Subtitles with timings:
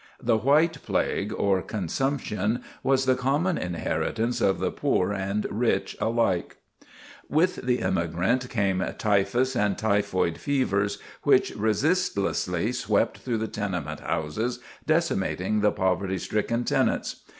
[0.19, 6.57] The "White Plague," or consumption, was the common inheritance of the poor and rich alike.
[7.29, 14.57] With the immigrant, came typhus and typhoid fevers, which resistlessly swept through the tenement houses,
[14.87, 17.17] decimating the poverty stricken tenants.